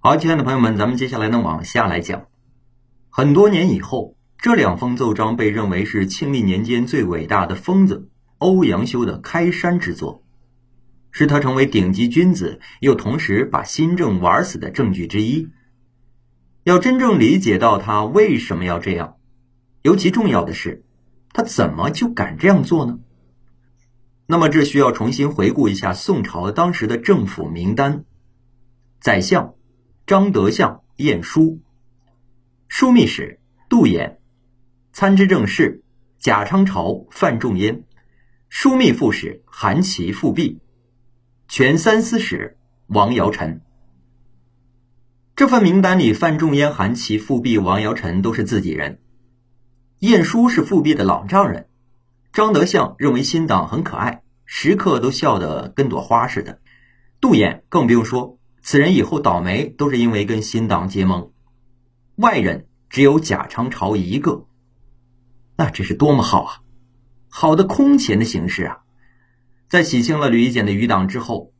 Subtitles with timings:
[0.00, 2.28] 好，亲爱的朋友们，咱们接下来呢往下来讲。
[3.10, 8.08] 很多年以后，这两封奏章被认为是庆历年间最伟大的疯子
[8.38, 10.22] 欧阳修的开山之作，
[11.10, 15.48] 是他成为顶级君子又同时把新政玩死的证据之一。
[16.62, 19.16] 要真正理解到他为什么要这样，
[19.82, 20.84] 尤其重要的是，
[21.32, 23.00] 他怎么就敢这样做呢？
[24.26, 28.04] 那么这需要重新回顾一下宋朝当时的政府名单：
[29.00, 29.54] 宰相
[30.08, 31.60] 张德相、晏殊，
[32.70, 34.16] 枢密使杜衍，
[34.90, 35.82] 参知政事
[36.18, 37.84] 贾昌朝、范仲淹，
[38.50, 40.60] 枢密副使韩琦、复辟，
[41.46, 43.60] 全三司使王尧臣。
[45.36, 49.02] 这份名单里，范仲淹、韩琦、复辟、王尧臣都是自己人。
[49.98, 51.68] 晏殊是复辟的老丈人，
[52.32, 56.62] 张德相认为新党很可爱，时刻都笑得跟朵花似的。
[57.20, 58.37] 杜衍更不用说，
[58.70, 61.32] 此人以后倒霉都是因为跟新党结盟。
[62.16, 64.44] 外人只有贾昌朝一个，
[65.56, 66.60] 那这是多么好啊！
[67.30, 68.80] 好的空前的形势啊！
[69.70, 71.54] 在洗清了吕夷简的余党之后，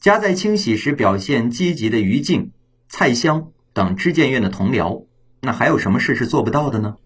[0.00, 2.50] 夹在清洗时表现积极的于静。
[2.88, 5.06] 蔡襄等知谏院的同僚，
[5.42, 6.96] 那还有什么事是做不到的呢？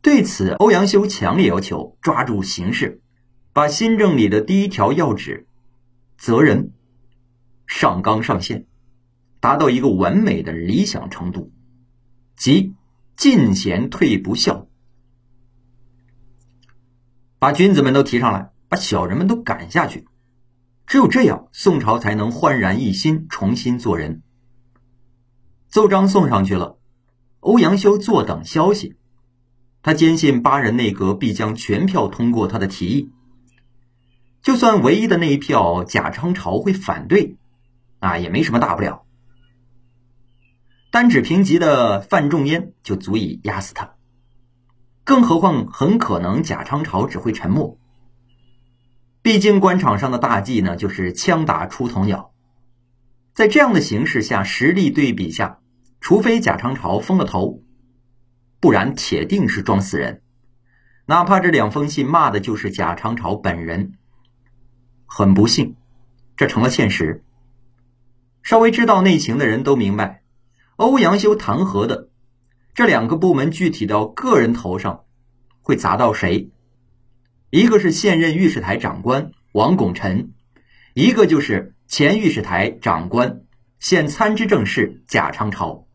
[0.00, 3.02] 对此，欧阳修强烈要求抓住形势，
[3.52, 5.46] 把新政里的第一条要旨
[6.16, 6.72] “责人”
[7.74, 8.66] 上纲上线，
[9.40, 11.50] 达到一个完美的理想程度，
[12.36, 12.74] 即
[13.16, 14.68] 进贤退不孝，
[17.38, 20.06] 把君子们都提上来，把小人们都赶下去。
[20.86, 24.22] 只有这样，宋朝才能焕然一新，重新做人。
[25.66, 26.78] 奏章送上去了，
[27.40, 28.96] 欧阳修坐等消息。
[29.82, 33.10] 他坚信八人内阁必将全票通过他的提议。
[34.42, 37.38] 就算唯一的那一票贾昌朝会反对，
[38.02, 39.06] 啊，也没什么大不了。
[40.90, 43.94] 单指评级的范仲淹就足以压死他，
[45.04, 47.78] 更何况很可能贾昌朝只会沉默。
[49.22, 52.32] 毕竟官场上的大忌呢，就是枪打出头鸟。
[53.34, 55.60] 在这样的形势下，实力对比下。
[56.00, 57.62] 除非贾昌朝疯了头，
[58.58, 60.22] 不然铁定是装死人。
[61.06, 63.92] 哪怕这两封信骂的就是贾昌朝本人。
[65.06, 65.76] 很不幸，
[66.36, 67.22] 这成了现实。
[68.42, 70.22] 稍微知道内情的人都明白，
[70.76, 72.08] 欧阳修弹劾的
[72.74, 75.04] 这两个部门具体到个人头上，
[75.60, 76.50] 会砸到谁？
[77.50, 80.32] 一个是现任御史台长官王拱辰，
[80.94, 83.42] 一个就是前御史台长官
[83.78, 85.86] 现参知政事贾昌朝。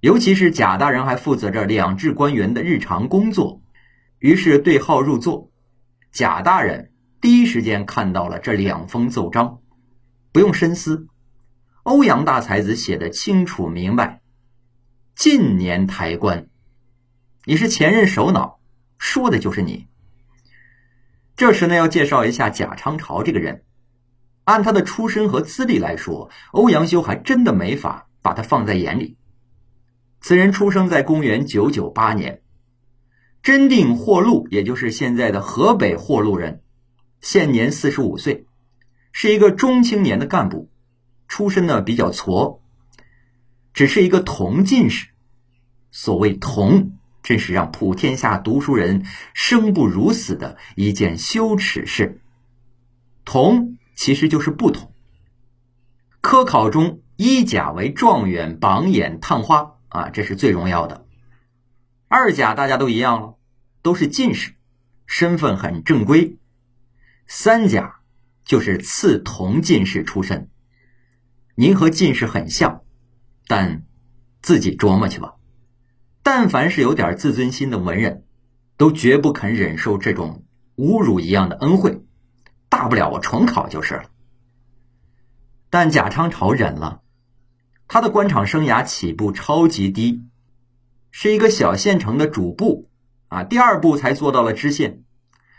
[0.00, 3.62] 尤其是贾大人还负责着两制官员的日常工作，
[4.18, 5.50] 于是对号入座。
[6.12, 9.60] 贾大人第一时间看到了这两封奏章，
[10.30, 11.06] 不用深思，
[11.84, 14.22] 欧阳大才子写的清楚明白。
[15.14, 16.48] 近年抬官，
[17.44, 18.58] 你是前任首脑，
[18.96, 19.86] 说的就是你。
[21.36, 23.64] 这时呢，要介绍一下贾昌朝这个人。
[24.44, 29.18] 按他的出身和资历来说，欧阳修还真的没法把他放在眼里。
[30.22, 32.40] 此人出生在公元九九八年，
[33.42, 36.62] 真定霍禄，也就是现在的河北霍禄人，
[37.20, 38.46] 现年四十五岁，
[39.12, 40.70] 是一个中青年的干部，
[41.28, 42.60] 出身呢比较矬，
[43.72, 45.08] 只是一个同进士。
[45.90, 52.20] 所谓同，真是让普天下读书人生不如死的一件羞耻事。
[53.24, 54.92] 同其实就是不同。
[56.20, 59.72] 科考中，一甲为状元榜眼探花。
[59.88, 61.06] 啊，这是最荣耀的。
[62.08, 63.34] 二甲大家都一样了，
[63.80, 64.54] 都是进士，
[65.06, 66.36] 身份很正规。
[67.28, 68.00] 三甲
[68.44, 70.50] 就是次同进士出身。
[71.54, 72.82] 您和进士很像，
[73.46, 73.84] 但
[74.42, 75.34] 自己琢磨去吧。
[76.22, 78.24] 但凡是有点自尊心的文人，
[78.76, 80.44] 都绝不肯忍受这种
[80.76, 82.02] 侮辱一样的恩惠。
[82.68, 84.04] 大不了我重考就是了。
[85.70, 87.02] 但贾昌朝忍了。
[87.86, 90.22] 他的官场生涯起步超级低，
[91.10, 92.88] 是一个小县城的主簿
[93.28, 95.04] 啊，第二步才做到了知县。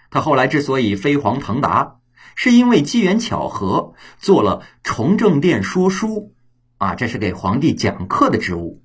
[0.09, 1.99] 他后来之所以飞黄腾达，
[2.33, 6.33] 是因为机缘巧合做了崇政殿说书
[6.77, 8.81] 啊，这是给皇帝讲课的职务。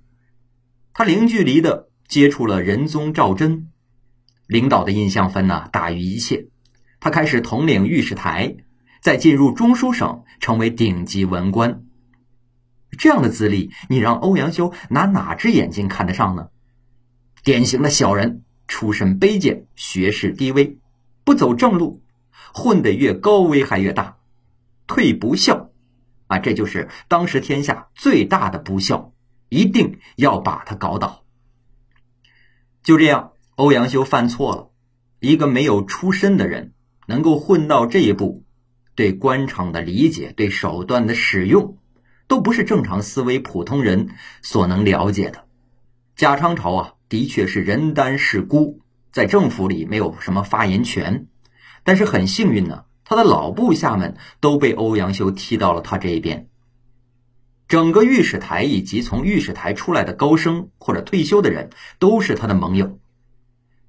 [0.93, 3.69] 他零距离的接触了仁宗赵祯，
[4.47, 6.49] 领导的印象分呢大于一切。
[7.01, 8.57] 他开始统领御史台，
[9.01, 11.83] 再进入中书省，成为顶级文官。
[12.99, 16.49] 这样的资历，你让欧阳修拿哪只眼睛看得上呢？
[17.43, 20.77] 典型的小人，出身卑贱，学识低微，
[21.25, 22.03] 不走正路，
[22.53, 24.19] 混得越高危害越大。
[24.87, 25.71] 退不孝，
[26.27, 29.13] 啊，这就是当时天下最大的不孝，
[29.49, 31.25] 一定要把他搞倒。
[32.83, 34.71] 就这样，欧阳修犯错了，
[35.21, 36.73] 一个没有出身的人
[37.07, 38.43] 能够混到这一步，
[38.95, 41.79] 对官场的理解、对手段的使用，
[42.27, 44.09] 都不是正常思维普通人
[44.43, 45.47] 所能了解的。
[46.17, 48.81] 贾昌朝啊，的确是人单势孤，
[49.13, 51.29] 在政府里没有什么发言权，
[51.85, 52.85] 但是很幸运呢。
[53.05, 56.49] 他的老部下们都被欧阳修踢到了他这一边。
[57.67, 63.01] 整个御史台以及从御史台出来的高升或者退休的人，都是他的盟友。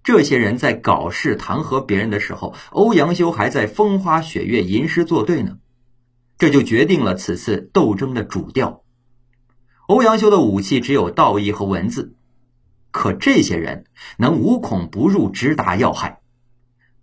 [0.03, 5.59] 这些人在搞事弹劾别人的时候，欧阳修还在风花雪月吟诗作对呢。
[6.39, 8.83] 这就决定了此次斗争的主调。
[9.87, 12.15] 欧阳修的武器只有道义和文字，
[12.89, 13.85] 可这些人
[14.17, 16.20] 能无孔不入，直达要害。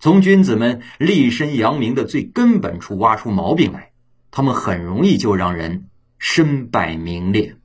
[0.01, 3.91] 从君子们立身扬名的最根本处挖出毛病来，
[4.31, 7.57] 他们很容易就让人身败名裂。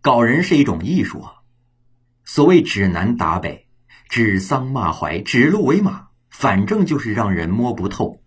[0.00, 1.34] 搞人是一种艺术啊，
[2.24, 3.68] 所谓指南打北、
[4.08, 8.20] 指桑骂槐、指鹿为马，反正就是让人摸不透。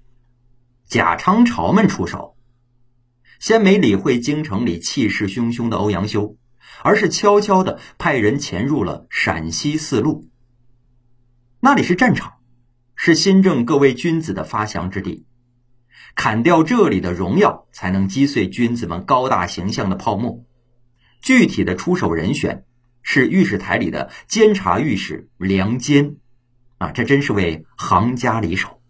[0.88, 2.38] 贾昌朝们出手，
[3.38, 6.38] 先没理会京城里气势汹汹的欧阳修，
[6.84, 10.30] 而是悄悄的派人潜入了陕西四路，
[11.60, 12.32] 那里是战场。
[13.08, 15.28] 是新政各位君子的发祥之地，
[16.16, 20.44] 砍掉这里的荣耀，才能击碎君子们高大形象的泡沫。
[21.22, 22.66] 具体的出手人选
[23.04, 26.16] 是御史台里的监察御史梁坚，
[26.80, 28.82] 啊，这真是位行家里手。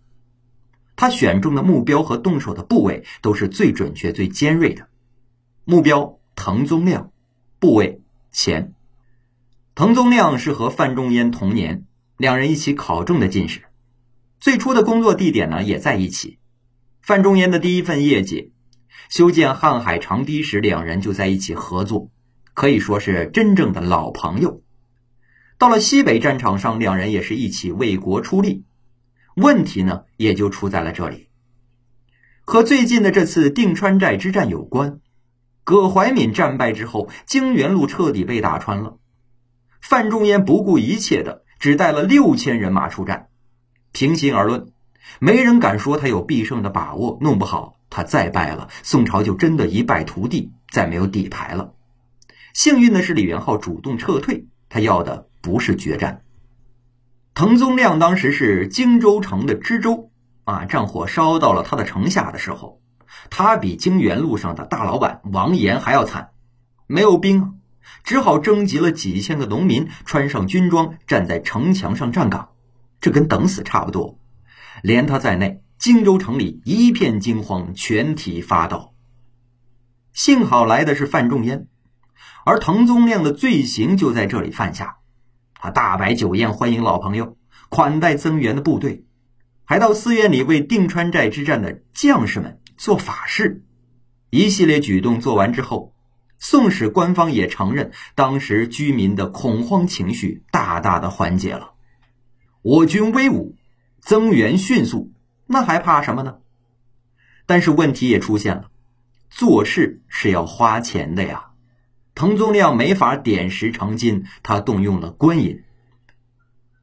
[0.95, 4.87] 他选中的目标和动手的部位都是最准确、最尖锐的。
[5.65, 7.11] 目标滕宗亮，
[7.59, 8.01] 部位
[8.31, 8.73] 钱。
[9.75, 11.85] 滕宗亮是和范仲淹同年，
[12.15, 13.63] 两人一起考中的进士。
[14.39, 16.39] 最初的工作地点呢也在一起。
[17.01, 18.53] 范仲淹的第一份业绩，
[19.09, 22.09] 修建瀚海长堤时，两人就在一起合作，
[22.53, 24.61] 可以说是真正的老朋友。
[25.57, 28.65] 到了西北战场上，两人也是一起为国出力。
[29.35, 31.29] 问题呢，也就出在了这里，
[32.43, 34.99] 和最近的这次定川寨之战有关。
[35.63, 38.97] 葛怀敏战败之后，荆原路彻底被打穿了。
[39.81, 43.27] 范仲淹不顾一切的，只带了六千人马出战。
[43.95, 44.73] 平心而论，
[45.19, 47.17] 没人敢说他有必胜的把握。
[47.21, 51.71] 弄不好他再败了，宋朝就真的一败涂地，再没有底牌了。
[52.53, 56.23] 幸运的是，李元昊主动撤退，他要的不是决战。
[57.33, 60.11] 滕宗亮当时是荆州城的知州
[60.43, 62.81] 啊，战火烧到了他的城下的时候，
[63.29, 66.31] 他比荆原路上的大老板王岩还要惨，
[66.85, 67.61] 没有兵，
[68.03, 72.49] 只好征集了几千个农民，穿上军装，站在城墙上站岗。
[73.05, 74.17] 这跟等死差不多，
[74.81, 78.95] 连他在内，荆州城里一片惊慌，全体发抖。
[80.11, 81.67] 幸好来的是范仲淹，
[82.47, 84.95] 而滕宗亮的罪行就在这里犯下。
[85.53, 87.37] 他大摆酒宴欢迎老朋友，
[87.69, 89.05] 款待增援的部队，
[89.65, 93.63] 还到寺院里为定川寨之战的将士们做法事。
[94.31, 95.93] 一系列举动做完之后，
[96.39, 101.74] 宋史官方也承认，当时居民的恐慌情绪大大的缓解了。
[102.67, 103.55] 我军威武，
[104.01, 105.13] 增援迅速，
[105.45, 106.39] 那还怕什么呢？
[107.45, 108.71] 但是问题也出现了，
[109.29, 111.51] 做事是要花钱的呀。
[112.15, 115.63] 滕宗亮没法点石成金，他动用了官银。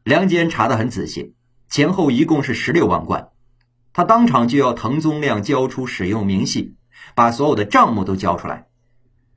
[0.04, 1.34] 梁坚查得很仔细，
[1.68, 3.30] 前后一共是十六万贯，
[3.92, 6.76] 他当场就要滕宗亮交出使用明细，
[7.16, 8.68] 把所有的账目都交出来。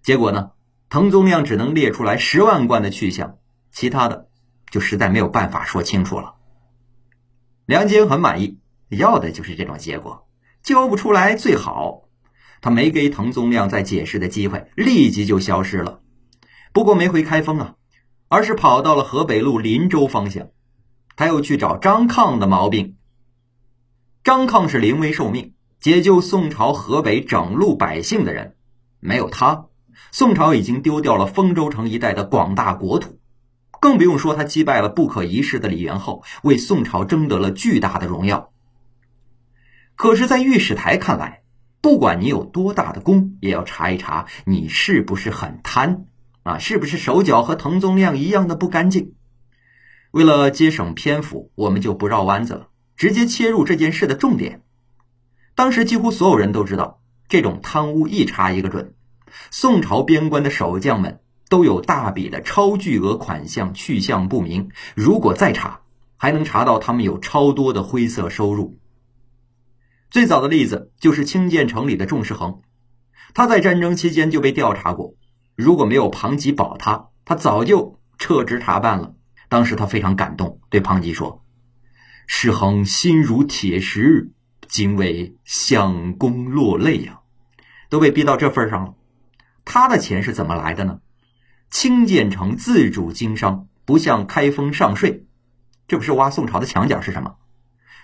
[0.03, 0.51] 结果呢，
[0.89, 3.39] 滕宗亮只能列出来十万贯的去向，
[3.71, 4.29] 其他的
[4.69, 6.34] 就实在没有办法说清楚了。
[7.65, 10.27] 梁坚很满意，要的就是这种结果，
[10.61, 12.03] 交不出来最好。
[12.61, 16.01] 他没给滕宗亮再解释的机会，立即就消失了。
[16.73, 17.75] 不过没回开封啊，
[18.27, 20.49] 而是跑到了河北路林州方向。
[21.15, 22.97] 他又去找张抗的毛病。
[24.23, 28.55] 张抗是临危受命，解救宋朝河北整路百姓的人，
[28.99, 29.65] 没有他，
[30.11, 33.17] 宋朝已经丢掉了丰州城一带的广大国土。
[33.85, 38.51] 更不用说他击败了不可一世的李元昊，为宋朝争得了巨大的荣耀。
[39.95, 41.43] 可是，在御史台看来，
[41.81, 46.07] 不管你有多大的功，也要查一查你是不是很贪
[46.41, 49.13] 啊，是不是手脚和滕宗亮一样的不干净。
[50.09, 54.63] 为了节省篇幅，我们就不绕弯子了，直接切入这件事的重点。
[55.53, 58.95] 当时几乎所有人都知道，这种贪污一查一个准，
[59.51, 61.19] 宋朝边关的守将们。
[61.49, 65.81] 都有大笔的超巨额款项去向不明，如果再查，
[66.17, 68.79] 还能查到他们有超多的灰色收入。
[70.09, 72.61] 最早的例子就是清涧城里的仲士衡，
[73.33, 75.15] 他在战争期间就被调查过，
[75.55, 79.13] 如果没有庞吉保他，他早就撤职查办了。
[79.49, 81.43] 当时他非常感动，对庞吉说
[82.25, 84.31] ：“世恒心如铁石，
[84.67, 87.19] 今为相公落泪呀！”
[87.89, 88.95] 都被逼到这份上了，
[89.63, 90.99] 他的钱是怎么来的呢？
[91.75, 95.25] 清建成自主经商，不向开封上税，
[95.89, 97.35] 这不是挖宋朝的墙角是什么？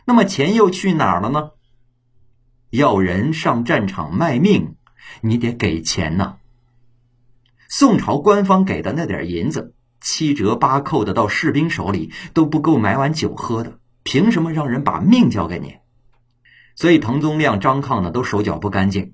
[0.03, 1.51] 那么钱又去哪儿了呢？
[2.69, 4.75] 要人上战场卖命，
[5.21, 6.35] 你得给钱呐。
[7.69, 15.77] 宋朝官方给的那点银子，七折八扣的到士兵手里都不够买碗酒喝的，凭什么让人把命交给你？
[16.75, 19.13] 所以滕宗亮、张抗呢都手脚不干净。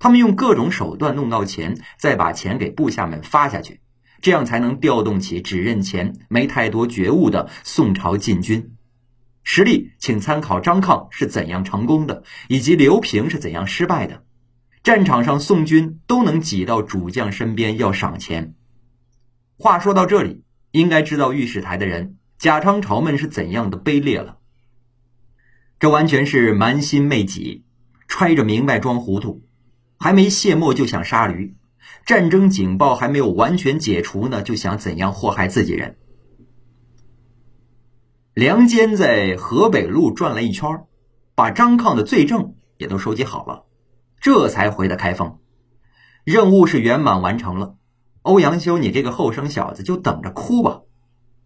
[0.00, 3.80] 他们用各种手段弄到钱，再把钱给部下们发下去，
[4.22, 8.74] 这样才能调动起只认钱、没太多觉悟的宋朝禁军。
[9.44, 14.24] 实例，请参考张抗是怎样成功的，以及刘平是怎样失败的。
[14.82, 18.54] 战场上，宋军都能挤到主将身边要赏钱。
[19.58, 24.38] 话说到这里，应该知道御史台的人贾昌朝们是怎样的卑劣了。
[25.78, 27.66] 这完全是蛮心昧己，
[28.08, 29.42] 揣着明白装糊涂。
[30.00, 31.54] 还没卸磨就想杀驴，
[32.06, 35.98] 战争警报还没有完全解除呢，就想怎样祸害自己人。
[38.32, 40.86] 梁坚在河北路转了一圈，
[41.34, 43.66] 把张抗的罪证也都收集好了，
[44.20, 45.38] 这才回的开封。
[46.24, 47.76] 任务是圆满完成了。
[48.22, 50.80] 欧阳修，你这个后生小子，就等着哭吧，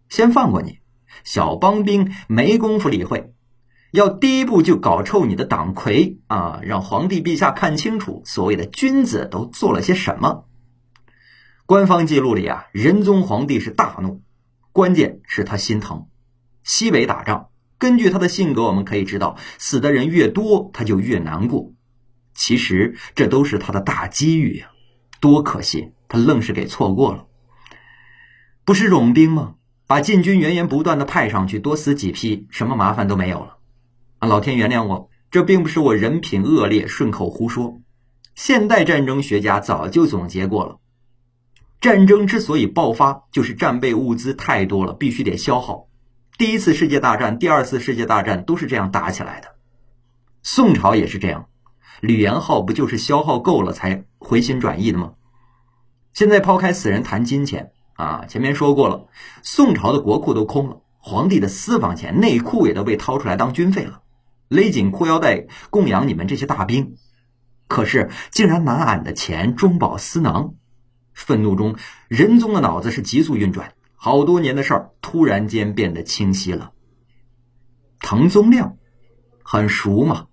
[0.08, 0.78] 先放过你。
[1.24, 3.33] 小帮兵没工夫理会。
[3.94, 10.46] 要第一步就搞臭你的党魁啊，让皇帝陛下看清楚所谓的君子都做了些什么。
[11.64, 14.20] 官方记录里啊，仁宗皇帝是大怒，
[14.72, 16.08] 关键是他心疼。
[16.64, 21.70] 西北打仗，根据他的性格，我们可以知道，死的人越多，他就越难过。
[22.34, 24.72] 其实这都是他的大机遇呀，
[25.20, 27.26] 多可惜，他愣是给错过了。
[28.64, 29.54] 不是冗兵吗？
[29.86, 33.58] 把禁军源源不断的派上去，多死几批，什么麻烦都没有了。
[34.28, 37.80] 老天原谅我，这并不是我人品恶劣顺口胡说。
[38.34, 40.78] 现代战争学家早就总结过了，
[41.80, 45.86] 战争之所以爆发，就是战备物资太多了，必须得消耗。
[46.36, 49.54] 第一次世界大战、第二次世界大战都是这样打起来的，
[50.42, 51.46] 宋朝也是这样。
[52.00, 55.12] 吕岩昊不就是消耗够了才回心转意的吗？
[56.12, 59.06] 现在抛开死人谈金钱啊，前面说过了，
[59.42, 64.00] 宋朝的国库都空了，皇帝的私房钱、内裤也都被掏出来当军费了。
[64.48, 66.96] 勒紧裤腰带供养你们这些大兵，
[67.68, 70.54] 可是竟然拿俺的钱中饱私囊。
[71.12, 71.76] 愤怒中，
[72.08, 76.72] 仁宗的脑子是急速运转，好多年的事儿突然间变得清晰了。
[78.00, 78.76] 滕宗亮，
[79.42, 80.26] 很熟嘛？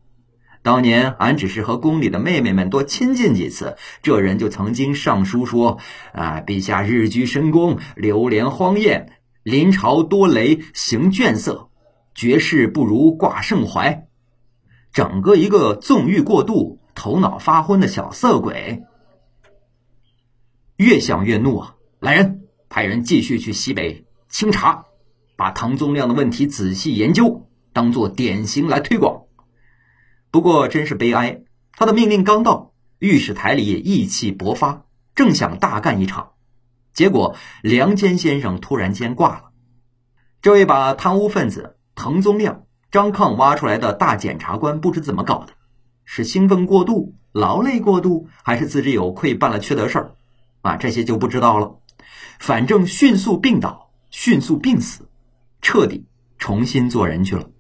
[0.64, 5.80] 当年俺只是和宫里的妹妹们多亲近几次，这人就曾经上书说
[6.14, 11.70] ：“啊，陛下日居深宫，流连荒宴，临朝多雷，行倦色。”
[12.14, 14.08] 绝世不如挂圣怀，
[14.92, 18.84] 整个一个纵欲过度、头脑发昏的小色鬼。
[20.76, 21.76] 越想越怒啊！
[22.00, 24.86] 来人，派人继续去西北清查，
[25.36, 29.26] 把唐宗亮的问题仔细研究，当做典型来推广。
[30.32, 36.32] 不过真是悲哀，他的命令刚到，御史台里意气勃发，正想大干一场，
[36.94, 39.52] 结果梁坚先生突然间挂了。
[40.42, 41.78] 这位把贪污分子。
[42.02, 45.54] 滕宗亮、张抗挖出来的大检察官不知怎么搞的，
[46.04, 50.16] 是兴奋过度、劳累过度，还是自知有愧办了缺德事儿？
[50.62, 51.78] 啊，这些就不知道了。
[52.40, 55.08] 反正迅速病倒，迅速病死，
[55.62, 56.08] 彻底
[56.40, 57.52] 重新做人去了。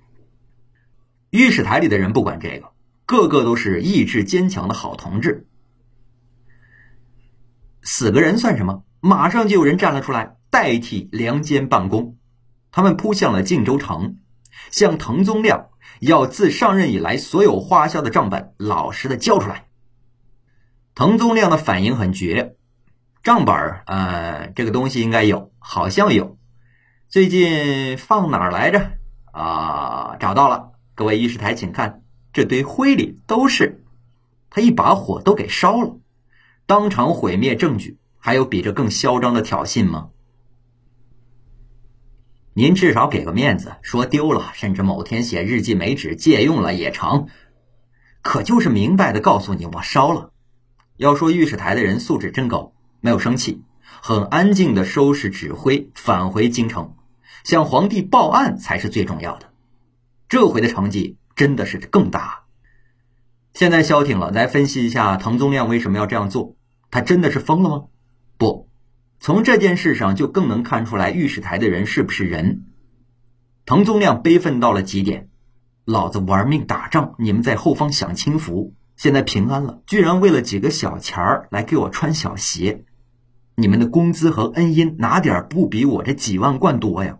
[1.30, 2.72] 御史台里的人不管这个，
[3.06, 5.48] 个个都是意志坚强的好同志。
[7.84, 8.86] 死个人算什么？
[9.02, 12.18] 马上就有人站了出来，代替梁坚办公。
[12.72, 14.18] 他们扑向了晋州城。
[14.70, 19.68] 向滕宗亮要自上任以来所有花销的账本，老实的交出来。
[20.94, 22.56] 滕宗亮的反应很绝，
[23.24, 26.38] 账本儿，呃，这个东西应该有，好像有，
[27.08, 28.92] 最近放哪儿来着？
[29.32, 32.04] 啊，找到了，各位御史台，请看，
[32.34, 33.84] 这堆灰里都是。
[34.50, 35.96] 他一把火都给烧了，
[36.66, 40.10] 当场毁灭证据，还有比这更嚣张的挑衅吗？
[42.54, 47.28] 您至少给个面子，说丢了，甚至某天写日记没纸借用了也成。
[48.22, 50.32] 可就是明白的告诉你，我烧了。
[50.98, 53.64] 要说御史台的人素质真高，没有生气，
[54.02, 56.94] 很安静的收拾指挥，返回京城，
[57.44, 59.54] 向皇帝报案才是最重要的。
[60.28, 62.44] 这回的成绩真的是更大。
[63.54, 66.56] 现在消停了，来分析一下滕宗亮为什么要这样做？
[66.90, 67.86] 他真的是疯了吗？
[68.38, 68.70] 不，
[69.24, 72.64] 从这件事上就更能看出来御史台的人是不是人。
[73.66, 75.30] 滕宗亮悲愤到了极点，
[75.86, 82.84] 老子玩命打仗，你们在后方享清福，现在平安了，居然为了几个小钱儿来给我穿小鞋，
[83.56, 87.20] 你们的工资和恩荫哪点不比我这几万贯多呀？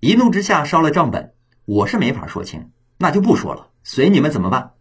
[0.00, 1.34] 一怒之下烧了账本，
[1.66, 4.72] 我是没法说清，那就不说了，随你们怎么办。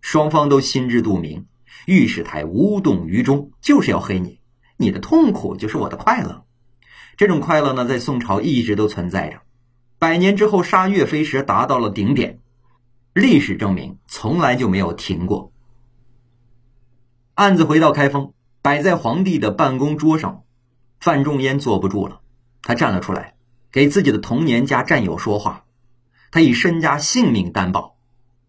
[0.00, 1.46] 双方都心知肚明，
[1.86, 4.38] 御史台无动于衷，就是要黑你，
[4.82, 6.44] 你的痛苦就是我的快乐。
[7.16, 9.40] 这种快乐呢，在宋朝一直都存在着。
[9.98, 12.40] 百年之后杀岳飞时达到了顶点，
[13.14, 15.52] 历史证明从来就没有停过。
[17.34, 20.42] 案子回到开封，摆在皇帝的办公桌上，
[20.98, 22.20] 范仲淹坐不住了，
[22.62, 23.34] 他站了出来，
[23.70, 25.64] 给自己的童年加战友说话。
[26.32, 27.96] 他以身家性命担保，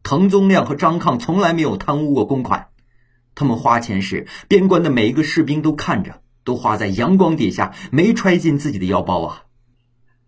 [0.01, 2.69] 滕宗亮和张抗从来没有贪污过公款，
[3.35, 9.43] 他们花钱时，边关的每一个士兵都看着，都花在阳光底下，没揣进自己的腰包啊。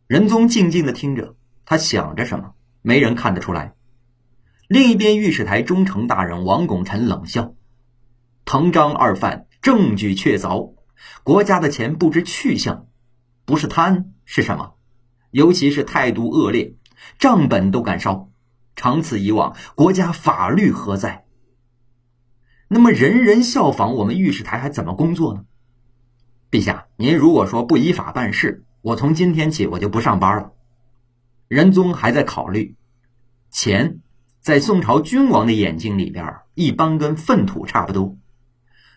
[0.07, 3.73] 仁宗静静的听着，他想着什么，没人看得出来。
[4.67, 7.53] 另一边，御史台中丞大人王拱辰冷笑
[8.45, 10.73] ：“藤章二犯证据确凿，
[11.23, 12.87] 国家的钱不知去向，
[13.45, 14.73] 不是贪是什么？
[15.31, 16.75] 尤其是态度恶劣，
[17.19, 18.29] 账本都敢烧。
[18.75, 21.25] 长此以往，国家法律何在？
[22.67, 25.45] 那么人人效仿我们御史台，还怎么工作呢？
[26.55, 30.51] 陛下，您如果说不依法办事。”我从今天起我就不上班了。
[31.47, 32.75] 仁宗还在考虑，
[33.49, 33.99] 钱
[34.41, 38.15] 在宋朝君王的眼睛里边，一般跟粪土差不多。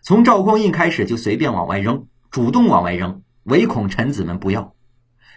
[0.03, 4.75] 从赵匡胤开始就随便往外扔，主动往外扔，唯恐臣子们不要。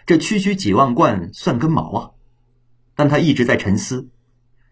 [0.04, 2.10] 这区区几万贯算根毛啊！
[2.94, 4.10] 但他一直在沉思。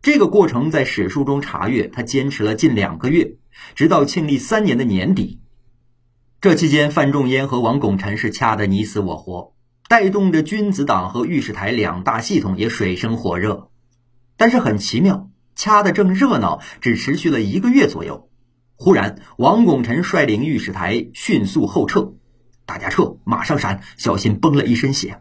[0.02, 3.36] 这个过程在史书中查阅，他坚持了近两个月，
[3.74, 5.40] 直到庆历三年的年底。
[6.40, 9.52] 这期间，范仲淹和王拱辰是掐得你死我活。
[9.90, 13.68] 带动着君子党和御史台两大系统也水深火热，
[14.38, 18.30] 但是很奇妙，掐的正热闹，只持续了一个月左右。
[18.76, 22.14] 忽然，王拱辰率领御史台迅速后撤，
[22.64, 25.20] 大家撤，马上闪，小心崩了一身血。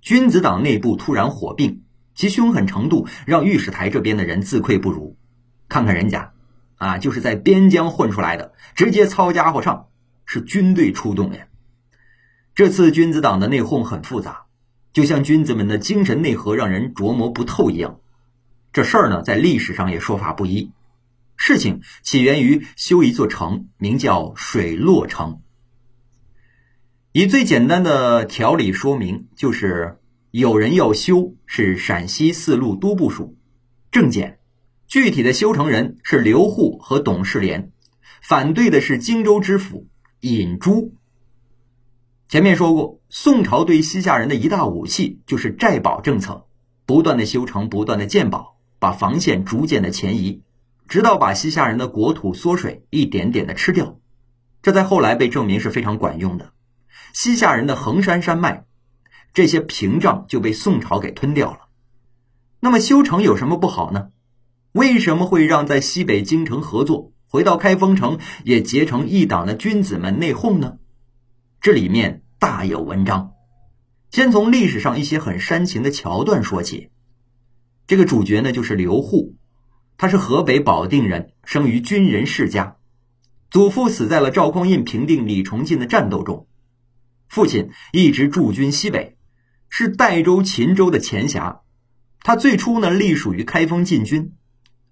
[0.00, 1.82] 君子党内部突然火并，
[2.14, 5.16] 其凶狠程度让御史台这边的人自愧不如。
[5.68, 6.34] 看看人家，
[6.76, 9.88] 啊，就是在边疆混出来的，直接操家伙上，
[10.26, 11.46] 是军队出动呀。
[12.54, 14.46] 这次君子党的内讧很复杂，
[14.92, 18.00] 就像君子们的精神内核让人琢磨不透一样。
[18.72, 20.72] 这事儿呢，在历史上也说法不一。
[21.36, 25.40] 事情起源于修一座城，名叫水洛城。
[27.12, 29.98] 以最简单的条理说明，就是
[30.30, 33.36] 有人要修，是陕西四路都部署
[33.90, 34.38] 郑简，
[34.86, 37.70] 具体的修城人是刘户和董世廉，
[38.22, 39.86] 反对的是荆州知府
[40.20, 40.92] 尹洙。
[42.28, 46.46] 前面说过，宋朝对西夏人的一大武器就是寨堡政策，
[46.84, 50.42] 不断的修城，不断的建堡，把防线逐渐的前移，
[50.88, 53.98] 直到把西夏人的国土缩水，一点点的吃掉。
[54.62, 56.52] 这在后来被证明是非常管用的。
[57.12, 58.64] 西夏人的衡山山脉，
[59.32, 61.68] 这些屏障就被宋朝给吞掉了。
[62.58, 64.08] 那么修城有什么不好呢？
[64.72, 70.78] 为什么会让在西北京城合作，回到开封城也结成一党的君子们内讧呢？
[71.60, 73.32] 这里面大有文章。
[74.10, 76.90] 先从历史上一些很煽情的桥段说起。
[77.86, 79.36] 这个主角呢，就是刘户，
[79.96, 82.76] 他是河北保定人，生于军人世家，
[83.50, 86.46] 祖父死在了赵匡胤平定李崇进的战斗中，
[87.28, 89.16] 父亲一直驻军西北，
[89.68, 91.60] 是代州、秦州的前辖。
[92.20, 94.32] 他最初呢，隶属于开封禁军，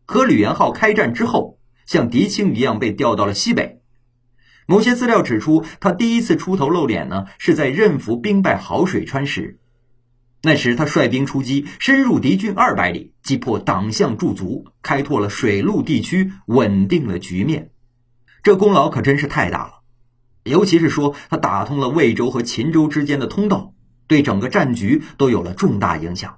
[0.05, 3.81] 和吕元昊开战之后，像狄青一样被调到了西北。
[4.67, 9.59] 某些资料指出，他第一次出头露脸呢，是在任福兵败好水川时。
[10.43, 17.71] 那时他率兵出击，深入敌军二百里，击破党项驻足，开拓了水陆地区，稳定了局面。
[18.43, 19.73] 这功劳可真是太大了。
[20.43, 23.73] 尤其是说他打通了魏州和秦州之间的通道，
[24.07, 26.37] 对整个战局都有了重大影响。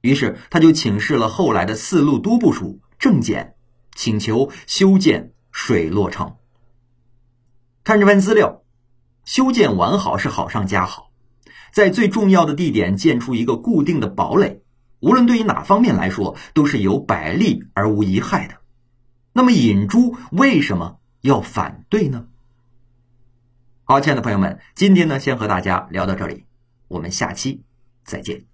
[0.00, 3.56] 于是他就请示了后来的四路都部署郑简，
[3.98, 6.36] 请求修建水洛城。
[7.82, 8.62] 看这份资料，
[9.24, 11.10] 修建完好是好上加好，
[11.72, 14.62] 在最重要的地点建出一个固定的堡垒，
[15.00, 18.58] 无论对于哪方面来说都是有百利而无一害的。
[19.32, 22.28] 那么尹洙为什么要反对呢？
[23.82, 26.44] 好，亲爱的朋友们，今天呢先和大家聊到这里，
[26.86, 27.64] 我们下期
[28.04, 28.44] 再见。